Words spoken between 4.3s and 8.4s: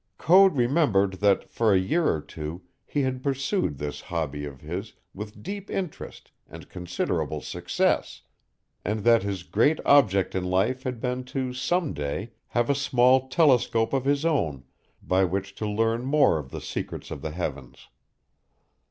of his with deep interest and considerable success,